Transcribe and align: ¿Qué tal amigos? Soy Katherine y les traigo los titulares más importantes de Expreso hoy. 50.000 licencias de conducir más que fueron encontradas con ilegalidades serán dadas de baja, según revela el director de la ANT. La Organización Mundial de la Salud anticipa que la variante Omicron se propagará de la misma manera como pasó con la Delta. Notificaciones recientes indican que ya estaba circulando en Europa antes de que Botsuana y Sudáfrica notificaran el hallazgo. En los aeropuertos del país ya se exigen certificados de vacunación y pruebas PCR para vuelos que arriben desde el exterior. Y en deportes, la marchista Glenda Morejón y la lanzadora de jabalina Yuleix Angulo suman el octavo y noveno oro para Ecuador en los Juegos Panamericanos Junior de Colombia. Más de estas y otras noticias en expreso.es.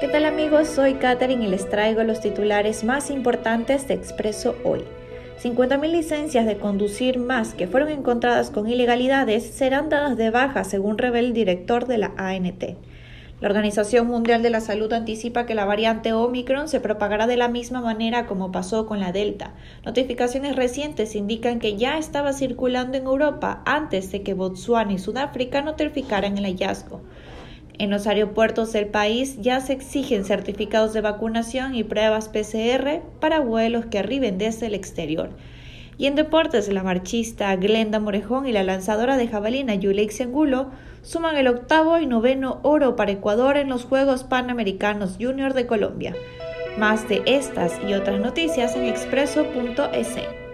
¿Qué 0.00 0.08
tal 0.08 0.24
amigos? 0.24 0.66
Soy 0.66 0.94
Katherine 0.94 1.44
y 1.44 1.48
les 1.48 1.68
traigo 1.68 2.02
los 2.04 2.22
titulares 2.22 2.84
más 2.84 3.10
importantes 3.10 3.86
de 3.86 3.92
Expreso 3.92 4.56
hoy. 4.64 4.80
50.000 5.42 5.90
licencias 5.90 6.46
de 6.46 6.56
conducir 6.56 7.18
más 7.18 7.52
que 7.52 7.66
fueron 7.66 7.90
encontradas 7.90 8.48
con 8.50 8.66
ilegalidades 8.66 9.44
serán 9.44 9.90
dadas 9.90 10.16
de 10.16 10.30
baja, 10.30 10.64
según 10.64 10.96
revela 10.96 11.28
el 11.28 11.34
director 11.34 11.86
de 11.86 11.98
la 11.98 12.14
ANT. 12.16 12.64
La 13.42 13.48
Organización 13.48 14.06
Mundial 14.06 14.42
de 14.42 14.48
la 14.48 14.62
Salud 14.62 14.90
anticipa 14.94 15.44
que 15.44 15.54
la 15.54 15.66
variante 15.66 16.14
Omicron 16.14 16.68
se 16.68 16.80
propagará 16.80 17.26
de 17.26 17.36
la 17.36 17.48
misma 17.48 17.82
manera 17.82 18.24
como 18.24 18.50
pasó 18.50 18.86
con 18.86 19.00
la 19.00 19.12
Delta. 19.12 19.52
Notificaciones 19.84 20.56
recientes 20.56 21.14
indican 21.14 21.58
que 21.58 21.76
ya 21.76 21.98
estaba 21.98 22.32
circulando 22.32 22.96
en 22.96 23.04
Europa 23.04 23.60
antes 23.66 24.10
de 24.12 24.22
que 24.22 24.32
Botsuana 24.32 24.94
y 24.94 24.98
Sudáfrica 24.98 25.60
notificaran 25.60 26.38
el 26.38 26.44
hallazgo. 26.44 27.02
En 27.80 27.88
los 27.88 28.06
aeropuertos 28.06 28.74
del 28.74 28.88
país 28.88 29.38
ya 29.40 29.58
se 29.62 29.72
exigen 29.72 30.26
certificados 30.26 30.92
de 30.92 31.00
vacunación 31.00 31.74
y 31.74 31.82
pruebas 31.82 32.28
PCR 32.28 33.00
para 33.20 33.40
vuelos 33.40 33.86
que 33.86 33.98
arriben 33.98 34.36
desde 34.36 34.66
el 34.66 34.74
exterior. 34.74 35.30
Y 35.96 36.04
en 36.04 36.14
deportes, 36.14 36.68
la 36.68 36.82
marchista 36.82 37.56
Glenda 37.56 37.98
Morejón 37.98 38.46
y 38.46 38.52
la 38.52 38.64
lanzadora 38.64 39.16
de 39.16 39.28
jabalina 39.28 39.76
Yuleix 39.76 40.20
Angulo 40.20 40.72
suman 41.00 41.38
el 41.38 41.48
octavo 41.48 41.98
y 41.98 42.04
noveno 42.04 42.60
oro 42.64 42.96
para 42.96 43.12
Ecuador 43.12 43.56
en 43.56 43.70
los 43.70 43.86
Juegos 43.86 44.24
Panamericanos 44.24 45.16
Junior 45.18 45.54
de 45.54 45.66
Colombia. 45.66 46.14
Más 46.76 47.08
de 47.08 47.22
estas 47.24 47.80
y 47.88 47.94
otras 47.94 48.20
noticias 48.20 48.76
en 48.76 48.84
expreso.es. 48.84 50.49